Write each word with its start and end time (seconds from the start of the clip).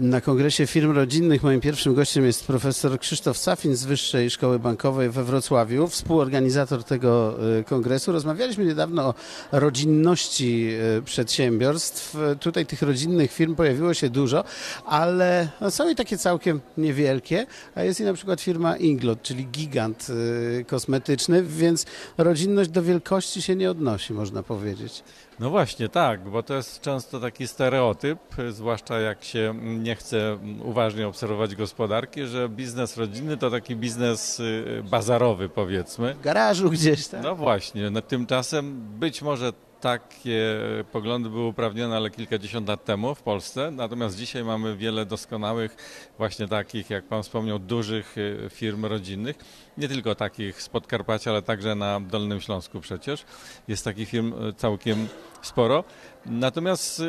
Na 0.00 0.20
kongresie 0.20 0.66
firm 0.66 0.92
rodzinnych 0.92 1.42
moim 1.42 1.60
pierwszym 1.60 1.94
gościem 1.94 2.24
jest 2.24 2.46
profesor 2.46 2.98
Krzysztof 2.98 3.38
Safin 3.38 3.76
z 3.76 3.84
Wyższej 3.84 4.30
Szkoły 4.30 4.58
Bankowej 4.58 5.10
we 5.10 5.24
Wrocławiu, 5.24 5.88
współorganizator 5.88 6.84
tego 6.84 7.36
y, 7.58 7.64
kongresu. 7.64 8.12
Rozmawialiśmy 8.12 8.64
niedawno 8.64 9.02
o 9.02 9.14
rodzinności 9.52 10.70
y, 10.98 11.02
przedsiębiorstw. 11.02 12.16
Tutaj 12.40 12.66
tych 12.66 12.82
rodzinnych 12.82 13.32
firm 13.32 13.54
pojawiło 13.54 13.94
się 13.94 14.10
dużo, 14.10 14.44
ale 14.86 15.48
no, 15.60 15.70
są 15.70 15.90
i 15.90 15.94
takie 15.94 16.18
całkiem 16.18 16.60
niewielkie, 16.78 17.46
a 17.74 17.82
jest 17.82 18.00
i 18.00 18.04
na 18.04 18.14
przykład 18.14 18.40
firma 18.40 18.76
Inglot, 18.76 19.22
czyli 19.22 19.46
gigant 19.46 20.06
y, 20.10 20.64
kosmetyczny, 20.68 21.42
więc 21.42 21.86
rodzinność 22.18 22.70
do 22.70 22.82
wielkości 22.82 23.42
się 23.42 23.56
nie 23.56 23.70
odnosi, 23.70 24.12
można 24.12 24.42
powiedzieć. 24.42 25.02
No 25.38 25.50
właśnie, 25.50 25.88
tak, 25.88 26.28
bo 26.30 26.42
to 26.42 26.54
jest 26.54 26.80
często 26.80 27.20
taki 27.20 27.48
stereotyp, 27.48 28.18
zwłaszcza 28.50 29.00
jak 29.00 29.24
się 29.24 29.54
nie 29.84 29.96
chce 29.96 30.38
uważnie 30.62 31.08
obserwować 31.08 31.54
gospodarki, 31.54 32.26
że 32.26 32.48
biznes 32.48 32.96
rodzinny 32.96 33.36
to 33.36 33.50
taki 33.50 33.76
biznes 33.76 34.40
y, 34.40 34.82
bazarowy, 34.90 35.48
powiedzmy. 35.48 36.14
W 36.14 36.20
garażu 36.20 36.70
gdzieś, 36.70 37.08
tak? 37.08 37.22
No 37.22 37.36
właśnie, 37.36 37.90
no 37.90 38.02
tymczasem 38.02 38.80
być 38.98 39.22
może 39.22 39.52
takie 39.80 40.60
poglądy 40.92 41.30
były 41.30 41.46
uprawnione, 41.46 41.96
ale 41.96 42.10
kilkadziesiąt 42.10 42.68
lat 42.68 42.84
temu 42.84 43.14
w 43.14 43.22
Polsce. 43.22 43.70
Natomiast 43.70 44.16
dzisiaj 44.16 44.44
mamy 44.44 44.76
wiele 44.76 45.06
doskonałych, 45.06 45.76
właśnie 46.18 46.48
takich, 46.48 46.90
jak 46.90 47.04
Pan 47.04 47.22
wspomniał, 47.22 47.58
dużych 47.58 48.18
y, 48.18 48.48
firm 48.50 48.84
rodzinnych. 48.84 49.36
Nie 49.78 49.88
tylko 49.88 50.14
takich 50.14 50.62
z 50.62 50.68
Podkarpacia, 50.68 51.30
ale 51.30 51.42
także 51.42 51.74
na 51.74 52.00
Dolnym 52.00 52.40
Śląsku 52.40 52.80
przecież. 52.80 53.24
Jest 53.68 53.84
takich 53.84 54.08
firm 54.08 54.48
y, 54.48 54.52
całkiem 54.52 55.08
sporo. 55.42 55.84
Natomiast 56.26 57.02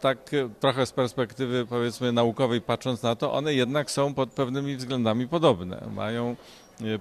tak 0.00 0.30
trochę 0.60 0.86
z 0.86 0.92
perspektywy 0.92 1.66
powiedzmy 1.66 2.12
naukowej 2.12 2.60
patrząc 2.60 3.02
na 3.02 3.16
to, 3.16 3.32
one 3.32 3.54
jednak 3.54 3.90
są 3.90 4.14
pod 4.14 4.30
pewnymi 4.30 4.76
względami 4.76 5.28
podobne. 5.28 5.82
Mają 5.94 6.36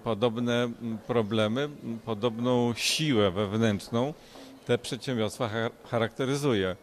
podobne 0.03 0.63
mm, 0.63 0.97
problemy, 1.07 1.69
podobną 2.05 2.73
siłę 2.75 3.31
wewnętrzną 3.31 4.13
te 4.65 4.77
przedsiębiorstwa 4.77 5.49
charakteryzuje. 5.89 6.75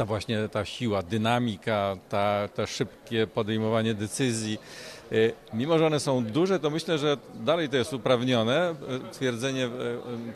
Ta 0.00 0.06
właśnie 0.06 0.48
ta 0.48 0.64
siła, 0.64 1.02
dynamika, 1.02 1.96
ta, 2.08 2.48
ta 2.48 2.66
szybkie 2.66 3.26
podejmowanie 3.26 3.94
decyzji, 3.94 4.58
Y, 5.12 5.32
mimo, 5.54 5.78
że 5.78 5.86
one 5.86 6.00
są 6.00 6.24
duże, 6.24 6.58
to 6.58 6.70
myślę, 6.70 6.98
że 6.98 7.16
dalej 7.34 7.68
to 7.68 7.76
jest 7.76 7.92
uprawnione 7.92 8.74
y, 9.10 9.14
twierdzenie 9.14 9.66
y, 9.66 9.70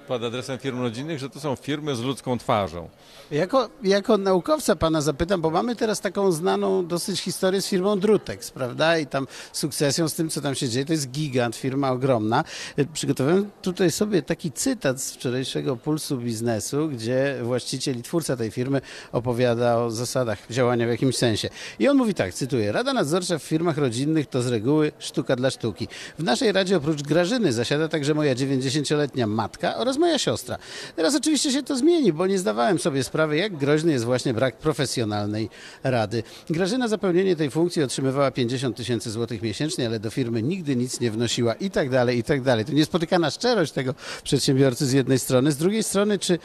pod 0.08 0.24
adresem 0.24 0.58
firm 0.58 0.80
rodzinnych, 0.80 1.18
że 1.18 1.30
to 1.30 1.40
są 1.40 1.56
firmy 1.56 1.96
z 1.96 2.00
ludzką 2.00 2.38
twarzą. 2.38 2.88
Jako, 3.30 3.68
jako 3.82 4.18
naukowca 4.18 4.76
pana 4.76 5.00
zapytam, 5.00 5.40
bo 5.40 5.50
mamy 5.50 5.76
teraz 5.76 6.00
taką 6.00 6.32
znaną 6.32 6.86
dosyć 6.86 7.20
historię 7.20 7.62
z 7.62 7.66
firmą 7.66 7.98
Drutex, 7.98 8.50
prawda? 8.50 8.98
I 8.98 9.06
tam 9.06 9.26
sukcesją 9.52 10.08
z 10.08 10.14
tym, 10.14 10.30
co 10.30 10.40
tam 10.40 10.54
się 10.54 10.68
dzieje, 10.68 10.86
to 10.86 10.92
jest 10.92 11.10
gigant, 11.10 11.56
firma 11.56 11.90
ogromna. 11.90 12.44
Przygotowałem 12.92 13.50
tutaj 13.62 13.90
sobie 13.90 14.22
taki 14.22 14.52
cytat 14.52 15.00
z 15.00 15.12
wczorajszego 15.12 15.76
Pulsu 15.76 16.18
Biznesu, 16.18 16.88
gdzie 16.88 17.38
właściciel 17.42 17.98
i 17.98 18.02
twórca 18.02 18.36
tej 18.36 18.50
firmy 18.50 18.80
opowiada 19.12 19.53
o 19.62 19.90
zasadach 19.90 20.38
działania 20.50 20.86
w 20.86 20.90
jakimś 20.90 21.16
sensie. 21.16 21.48
I 21.78 21.88
on 21.88 21.96
mówi 21.96 22.14
tak, 22.14 22.34
cytuję, 22.34 22.72
Rada 22.72 22.92
Nadzorcza 22.92 23.38
w 23.38 23.42
firmach 23.42 23.78
rodzinnych 23.78 24.26
to 24.26 24.42
z 24.42 24.46
reguły 24.46 24.92
sztuka 24.98 25.36
dla 25.36 25.50
sztuki. 25.50 25.88
W 26.18 26.24
naszej 26.24 26.52
radzie 26.52 26.76
oprócz 26.76 27.02
Grażyny 27.02 27.52
zasiada 27.52 27.88
także 27.88 28.14
moja 28.14 28.34
90-letnia 28.34 29.26
matka 29.26 29.76
oraz 29.76 29.98
moja 29.98 30.18
siostra. 30.18 30.58
Teraz 30.96 31.14
oczywiście 31.14 31.52
się 31.52 31.62
to 31.62 31.76
zmieni, 31.76 32.12
bo 32.12 32.26
nie 32.26 32.38
zdawałem 32.38 32.78
sobie 32.78 33.04
sprawy, 33.04 33.36
jak 33.36 33.56
groźny 33.56 33.92
jest 33.92 34.04
właśnie 34.04 34.34
brak 34.34 34.56
profesjonalnej 34.56 35.50
rady. 35.82 36.22
Grażyna 36.50 36.88
za 36.88 36.98
pełnienie 36.98 37.36
tej 37.36 37.50
funkcji 37.50 37.82
otrzymywała 37.82 38.30
50 38.30 38.76
tysięcy 38.76 39.10
złotych 39.10 39.42
miesięcznie, 39.42 39.86
ale 39.86 40.00
do 40.00 40.10
firmy 40.10 40.42
nigdy 40.42 40.76
nic 40.76 41.00
nie 41.00 41.10
wnosiła 41.10 41.54
i 41.54 41.70
tak 41.70 41.90
dalej, 41.90 42.18
i 42.18 42.22
tak 42.22 42.42
dalej. 42.42 42.64
To 42.64 42.72
niespotykana 42.72 43.30
szczerość 43.30 43.72
tego 43.72 43.94
przedsiębiorcy 44.22 44.86
z 44.86 44.92
jednej 44.92 45.18
strony. 45.18 45.52
Z 45.52 45.56
drugiej 45.56 45.82
strony, 45.82 46.18
czy 46.18 46.38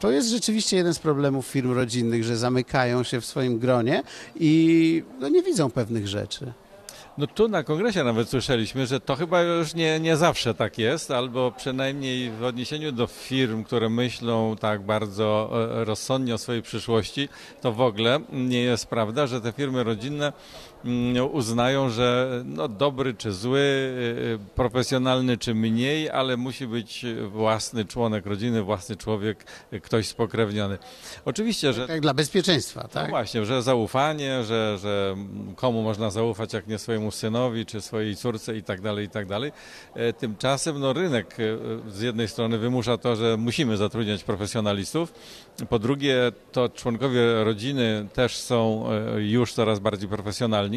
to 0.00 0.10
jest 0.10 0.28
rzeczywiście 0.28 0.76
jeden 0.76 0.94
z 0.94 0.98
problemów 0.98 1.46
firm 1.46 1.72
rodzinnych, 1.72 2.24
że 2.24 2.36
zamykają 2.36 3.02
się 3.02 3.20
w 3.20 3.26
swoim 3.26 3.58
gronie 3.58 4.02
i 4.40 5.02
no, 5.20 5.28
nie 5.28 5.42
widzą 5.42 5.70
pewnych 5.70 6.08
rzeczy. 6.08 6.52
No 7.18 7.26
tu 7.26 7.48
na 7.48 7.62
kongresie 7.62 8.04
nawet 8.04 8.28
słyszeliśmy, 8.28 8.86
że 8.86 9.00
to 9.00 9.16
chyba 9.16 9.42
już 9.42 9.74
nie, 9.74 10.00
nie 10.00 10.16
zawsze 10.16 10.54
tak 10.54 10.78
jest, 10.78 11.10
albo 11.10 11.52
przynajmniej 11.52 12.30
w 12.30 12.44
odniesieniu 12.44 12.92
do 12.92 13.06
firm, 13.06 13.64
które 13.64 13.88
myślą 13.88 14.56
tak 14.60 14.82
bardzo 14.82 15.50
e, 15.80 15.84
rozsądnie 15.84 16.34
o 16.34 16.38
swojej 16.38 16.62
przyszłości, 16.62 17.28
to 17.60 17.72
w 17.72 17.80
ogóle 17.80 18.20
nie 18.32 18.62
jest 18.62 18.86
prawda, 18.86 19.26
że 19.26 19.40
te 19.40 19.52
firmy 19.52 19.84
rodzinne 19.84 20.32
uznają, 21.32 21.90
że 21.90 22.42
no, 22.44 22.68
dobry 22.68 23.14
czy 23.14 23.32
zły, 23.32 23.94
e, 24.34 24.54
profesjonalny 24.54 25.38
czy 25.38 25.54
mniej, 25.54 26.10
ale 26.10 26.36
musi 26.36 26.66
być 26.66 27.06
własny 27.28 27.84
członek 27.84 28.26
rodziny, 28.26 28.62
własny 28.62 28.96
człowiek, 28.96 29.44
ktoś 29.82 30.08
spokrewniony. 30.08 30.78
Oczywiście, 31.24 31.72
że... 31.72 31.86
Tak 31.86 32.00
dla 32.00 32.14
bezpieczeństwa, 32.14 32.88
tak? 32.88 33.04
No 33.04 33.10
właśnie, 33.10 33.44
że 33.44 33.62
zaufanie, 33.62 34.44
że, 34.44 34.78
że 34.78 35.16
komu 35.56 35.82
można 35.82 36.10
zaufać, 36.10 36.52
jak 36.52 36.66
nie 36.66 36.78
swojemu 36.78 37.10
synowi 37.10 37.66
czy 37.66 37.80
swojej 37.80 38.16
córce 38.16 38.56
i 38.56 38.62
tak 38.62 38.80
dalej, 38.80 39.06
i 39.06 39.08
tak 39.08 39.26
dalej. 39.26 39.52
E, 39.94 40.12
tymczasem 40.12 40.80
no, 40.80 40.92
rynek 40.92 41.36
e, 41.40 41.90
z 41.90 42.00
jednej 42.00 42.28
strony 42.28 42.58
wymusza 42.58 42.98
to, 42.98 43.16
że 43.16 43.36
musimy 43.36 43.76
zatrudniać 43.76 44.24
profesjonalistów, 44.24 45.12
po 45.68 45.78
drugie 45.78 46.32
to 46.52 46.68
członkowie 46.68 47.44
rodziny 47.44 48.06
też 48.12 48.36
są 48.36 48.84
e, 48.90 49.22
już 49.22 49.52
coraz 49.52 49.78
bardziej 49.78 50.08
profesjonalni, 50.08 50.69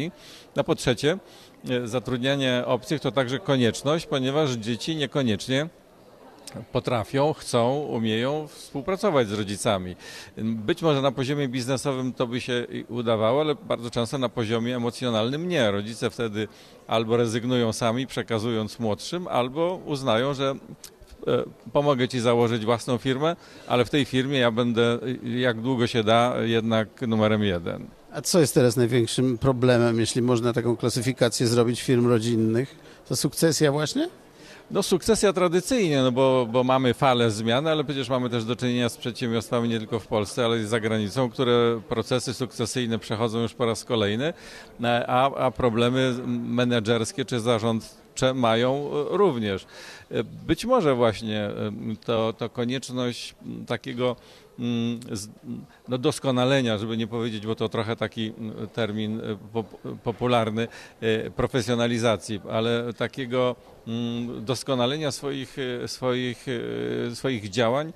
a 0.56 0.64
po 0.64 0.74
trzecie 0.74 1.18
zatrudnianie 1.84 2.62
obcych 2.66 3.00
to 3.00 3.12
także 3.12 3.38
konieczność, 3.38 4.06
ponieważ 4.06 4.50
dzieci 4.50 4.96
niekoniecznie 4.96 5.68
potrafią, 6.72 7.32
chcą, 7.32 7.74
umieją 7.76 8.46
współpracować 8.48 9.28
z 9.28 9.32
rodzicami. 9.32 9.96
Być 10.36 10.82
może 10.82 11.02
na 11.02 11.12
poziomie 11.12 11.48
biznesowym 11.48 12.12
to 12.12 12.26
by 12.26 12.40
się 12.40 12.66
udawało, 12.88 13.40
ale 13.40 13.54
bardzo 13.54 13.90
często 13.90 14.18
na 14.18 14.28
poziomie 14.28 14.76
emocjonalnym 14.76 15.48
nie. 15.48 15.70
Rodzice 15.70 16.10
wtedy 16.10 16.48
albo 16.86 17.16
rezygnują 17.16 17.72
sami, 17.72 18.06
przekazując 18.06 18.78
młodszym, 18.78 19.28
albo 19.28 19.80
uznają, 19.86 20.34
że 20.34 20.54
e, 21.26 21.44
pomogę 21.72 22.08
ci 22.08 22.20
założyć 22.20 22.64
własną 22.64 22.98
firmę, 22.98 23.36
ale 23.68 23.84
w 23.84 23.90
tej 23.90 24.04
firmie 24.04 24.38
ja 24.38 24.50
będę, 24.50 24.98
jak 25.22 25.60
długo 25.60 25.86
się 25.86 26.04
da, 26.04 26.34
jednak 26.42 27.02
numerem 27.02 27.42
jeden. 27.42 27.86
A 28.14 28.22
co 28.22 28.40
jest 28.40 28.54
teraz 28.54 28.76
największym 28.76 29.38
problemem, 29.38 30.00
jeśli 30.00 30.22
można 30.22 30.52
taką 30.52 30.76
klasyfikację 30.76 31.46
zrobić 31.46 31.82
firm 31.82 32.06
rodzinnych? 32.06 32.76
To 33.08 33.16
sukcesja 33.16 33.72
właśnie? 33.72 34.08
No 34.70 34.82
sukcesja 34.82 35.32
tradycyjnie, 35.32 36.02
no 36.02 36.12
bo, 36.12 36.46
bo 36.52 36.64
mamy 36.64 36.94
falę 36.94 37.30
zmian, 37.30 37.66
ale 37.66 37.84
przecież 37.84 38.08
mamy 38.08 38.30
też 38.30 38.44
do 38.44 38.56
czynienia 38.56 38.88
z 38.88 38.96
przedsiębiorstwami 38.96 39.68
nie 39.68 39.78
tylko 39.78 40.00
w 40.00 40.06
Polsce, 40.06 40.44
ale 40.44 40.60
i 40.60 40.64
za 40.64 40.80
granicą, 40.80 41.30
które 41.30 41.80
procesy 41.88 42.34
sukcesyjne 42.34 42.98
przechodzą 42.98 43.40
już 43.40 43.54
po 43.54 43.66
raz 43.66 43.84
kolejny, 43.84 44.32
a, 45.06 45.34
a 45.34 45.50
problemy 45.50 46.14
menedżerskie 46.26 47.24
czy 47.24 47.40
zarządcze 47.40 48.34
mają 48.34 48.90
również. 48.92 49.66
Być 50.46 50.64
może 50.64 50.94
właśnie 50.94 51.50
to, 52.04 52.32
to 52.32 52.48
konieczność 52.48 53.34
takiego 53.66 54.16
no 55.88 55.98
doskonalenia, 55.98 56.78
żeby 56.78 56.96
nie 56.96 57.06
powiedzieć, 57.06 57.46
bo 57.46 57.54
to 57.54 57.68
trochę 57.68 57.96
taki 57.96 58.32
termin 58.72 59.20
popularny, 60.04 60.68
e, 61.00 61.30
profesjonalizacji, 61.30 62.40
ale 62.50 62.92
takiego 62.92 63.56
Mm, 63.86 64.44
doskonalenia 64.44 65.10
swoich, 65.10 65.56
e, 65.58 65.88
swoich, 65.88 66.46
e, 67.08 67.14
swoich 67.16 67.50
działań 67.50 67.88
e, 67.88 67.92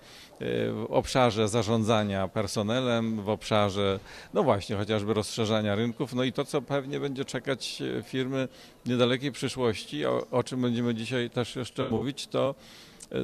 w 0.73 0.87
obszarze 0.91 1.49
zarządzania 1.49 2.29
personelem, 2.29 3.23
w 3.23 3.29
obszarze, 3.29 4.01
no 4.35 4.43
właśnie, 4.43 4.77
chociażby 4.77 5.15
rozszerzania 5.15 5.75
rynków, 5.75 6.15
no 6.15 6.25
i 6.25 6.33
to, 6.33 6.45
co 6.45 6.63
pewnie 6.63 7.01
będzie 7.01 7.25
czekać 7.25 7.83
firmy 8.05 8.49
w 8.85 8.89
niedalekiej 8.89 9.33
przyszłości, 9.33 10.07
o, 10.07 10.27
o 10.31 10.43
czym 10.43 10.63
będziemy 10.63 10.95
dzisiaj 10.95 11.31
też 11.31 11.57
jeszcze 11.57 11.89
mówić, 11.89 12.27
to 12.27 12.55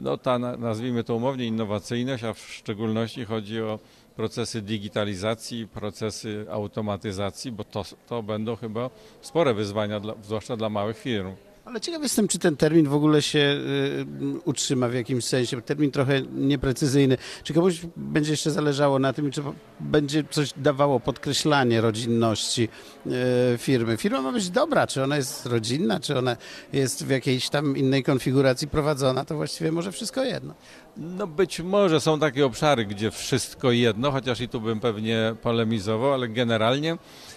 no, 0.03 0.17
ta, 0.17 0.39
nazwijmy 0.39 1.05
to 1.05 1.15
umownie, 1.15 1.47
innowacyjność, 1.47 2.25
a 2.25 2.33
w 2.33 2.39
szczególności 2.39 3.25
chodzi 3.25 3.61
o 3.61 3.79
procesy 4.17 4.63
digitalizacji, 4.63 5.69
procesy 5.69 6.47
automatyzacji, 6.51 7.53
bo 7.53 7.65
to, 7.65 7.85
to 8.09 8.23
będą 8.23 8.57
chyba 8.57 8.91
spore 9.21 9.55
wyzwania, 9.55 10.01
dla, 10.01 10.15
zwłaszcza 10.23 10.57
dla 10.57 10.69
małych 10.69 10.99
firm. 10.99 11.33
Ale 11.65 11.81
ciekaw 11.81 12.03
jestem, 12.03 12.29
czy 12.29 12.39
ten 12.39 12.57
termin 12.57 12.89
w 12.89 12.95
ogóle 12.95 13.23
się 13.23 13.39
y, 13.39 14.41
utrzyma 14.45 14.89
w 14.89 14.95
jakimś 14.95 15.25
sensie. 15.25 15.63
Termin 15.63 15.91
trochę 15.91 16.23
nieprecyzyjny. 16.23 17.19
Czy 17.43 17.55
komuś 17.55 17.81
będzie 17.97 18.31
jeszcze 18.31 18.51
zależało 18.51 18.99
na 18.99 19.13
tym, 19.13 19.31
czy 19.31 19.43
będzie 19.81 20.25
coś 20.31 20.53
dawało 20.57 21.01
podkreślanie 21.01 21.81
rodzinności 21.81 22.69
y, 23.07 23.11
firmy? 23.59 23.97
Firma 23.97 24.23
ma 24.23 24.33
być 24.33 24.51
dobra, 24.51 24.87
czy 24.87 25.03
ona 25.03 25.17
jest 25.17 25.47
rodzinna, 25.47 26.01
czy 26.01 26.19
ona 26.19 26.37
jest 26.73 27.05
w 27.05 27.11
jakiejś 27.11 27.49
tam 27.49 27.77
innej 27.77 28.03
konfiguracji 28.03 28.69
prowadzona, 28.69 29.25
to 29.25 29.37
właściwie 29.37 29.73
może 29.73 29.93
wszystko 29.93 30.25
jedno. 30.25 30.55
No 30.97 31.27
być 31.27 31.61
może 31.61 32.01
są 32.01 32.21
takie 32.21 32.47
obszary, 32.47 32.85
gdzie 32.85 33.11
wszystko 33.11 33.71
jedno, 33.71 34.11
chociaż 34.11 34.41
i 34.41 34.49
tu 34.49 34.61
bym 34.61 34.81
pewnie 34.81 35.35
polemizował, 35.43 36.13
ale 36.13 36.29
generalnie 36.29 36.97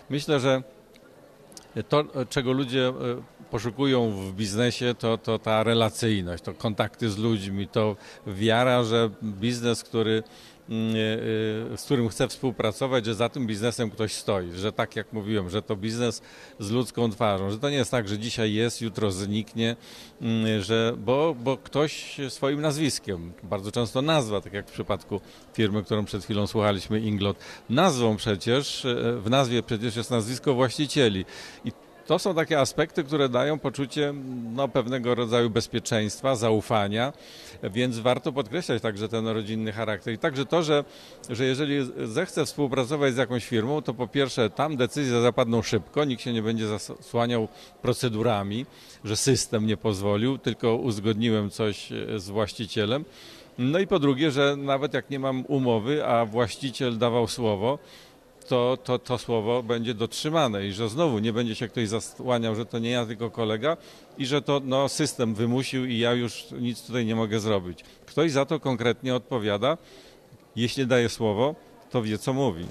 myślę, 0.10 0.40
że 0.40 0.64
to, 1.84 2.04
czego 2.30 2.52
ludzie 2.52 2.88
e, 2.88 2.94
poszukują 3.52 4.12
w 4.12 4.34
biznesie, 4.34 4.96
to, 5.00 5.18
to 5.18 5.40
ta 5.40 5.64
relacyjność, 5.64 6.44
to 6.44 6.54
kontakty 6.54 7.10
z 7.10 7.18
ludźmi, 7.18 7.68
to 7.68 7.96
wiara, 8.28 8.84
że 8.84 9.10
biznes, 9.24 9.84
który, 9.84 10.24
mm, 10.70 10.96
e, 10.96 11.74
e, 11.74 11.78
z 11.78 11.84
którym 11.86 12.10
chcę 12.10 12.28
współpracować, 12.28 13.06
że 13.06 13.16
za 13.16 13.30
tym 13.30 13.48
biznesem 13.48 13.90
ktoś 13.90 14.14
stoi, 14.14 14.52
że 14.52 14.72
tak 14.72 14.96
jak 14.96 15.14
mówiłem, 15.14 15.50
że 15.50 15.62
to 15.62 15.76
biznes 15.76 16.22
z 16.60 16.72
ludzką 16.72 17.12
twarzą, 17.12 17.52
że 17.52 17.60
to 17.60 17.70
nie 17.70 17.76
jest 17.76 17.92
tak, 17.92 18.08
że 18.08 18.20
dzisiaj 18.20 18.54
jest, 18.54 18.82
jutro 18.82 19.12
zniknie, 19.12 19.76
mm, 20.22 20.62
że, 20.62 20.94
bo, 20.98 21.36
bo 21.44 21.58
ktoś 21.58 22.18
swoim 22.30 22.62
nazwiskiem, 22.62 23.32
bardzo 23.44 23.72
często 23.72 24.02
nazwa, 24.02 24.42
tak 24.42 24.54
jak 24.54 24.68
w 24.68 24.72
przypadku 24.72 25.22
firmy, 25.54 25.84
którą 25.84 26.06
przed 26.06 26.24
chwilą 26.24 26.48
słuchaliśmy, 26.48 27.00
Inglot, 27.00 27.38
nazwą 27.70 28.16
przecież, 28.16 28.86
e, 28.86 29.22
w 29.22 29.30
nazwie 29.30 29.64
przecież 29.64 29.96
jest 29.96 30.12
nazwisko 30.12 30.54
właścicieli. 30.54 31.26
I 31.66 31.72
to 32.08 32.20
są 32.20 32.36
takie 32.36 32.60
aspekty, 32.60 33.04
które 33.04 33.30
dają 33.30 33.60
poczucie 33.60 34.14
no, 34.56 34.68
pewnego 34.68 35.16
rodzaju 35.16 35.50
bezpieczeństwa, 35.50 36.36
zaufania, 36.36 37.14
więc 37.64 38.00
warto 38.00 38.32
podkreślać 38.32 38.82
także 38.82 39.10
ten 39.10 39.28
rodzinny 39.28 39.72
charakter. 39.72 40.14
I 40.14 40.18
także 40.18 40.46
to, 40.46 40.64
że, 40.64 40.84
że 41.30 41.46
jeżeli 41.46 41.92
zechcę 42.04 42.46
współpracować 42.46 43.14
z 43.14 43.18
jakąś 43.18 43.46
firmą, 43.46 43.82
to 43.82 43.94
po 43.94 44.08
pierwsze 44.08 44.50
tam 44.50 44.78
decyzje 44.78 45.22
zapadną 45.22 45.62
szybko, 45.62 46.06
nikt 46.06 46.22
się 46.22 46.34
nie 46.34 46.42
będzie 46.42 46.68
zasłaniał 46.68 47.48
procedurami, 47.82 48.66
że 49.04 49.16
system 49.16 49.66
nie 49.66 49.78
pozwolił, 49.78 50.38
tylko 50.38 50.76
uzgodniłem 50.76 51.50
coś 51.50 51.92
e, 51.92 52.20
z 52.20 52.30
właścicielem. 52.30 53.06
No 53.58 53.80
i 53.80 53.88
po 53.88 54.00
drugie, 54.00 54.32
że 54.32 54.56
nawet 54.56 54.94
jak 54.94 55.10
nie 55.10 55.20
mam 55.20 55.46
umowy, 55.48 56.06
a 56.06 56.26
właściciel 56.26 56.98
dawał 56.98 57.28
słowo, 57.28 57.80
to, 58.48 58.78
to 58.84 59.00
to 59.00 59.18
słowo 59.18 59.64
będzie 59.64 59.94
dotrzymane 59.94 60.68
i 60.68 60.74
że 60.74 60.90
znowu 60.90 61.20
nie 61.20 61.34
będzie 61.34 61.56
się 61.56 61.68
ktoś 61.68 61.88
zasłaniał, 61.90 62.56
że 62.56 62.66
to 62.66 62.80
nie 62.80 62.90
ja, 62.90 63.06
tylko 63.06 63.32
kolega 63.32 63.78
i 64.18 64.26
że 64.26 64.42
to 64.42 64.62
no, 64.64 64.90
system 64.90 65.36
wymusił 65.36 65.86
i 65.86 65.98
ja 65.98 66.14
już 66.14 66.46
nic 66.52 66.82
tutaj 66.82 67.06
nie 67.06 67.16
mogę 67.16 67.40
zrobić. 67.40 67.84
Ktoś 68.06 68.32
za 68.32 68.46
to 68.46 68.60
konkretnie 68.60 69.16
odpowiada. 69.16 69.78
Jeśli 70.56 70.88
daje 70.88 71.10
słowo, 71.10 71.56
to 71.92 72.02
wie, 72.02 72.18
co 72.18 72.34
mówi. 72.34 72.66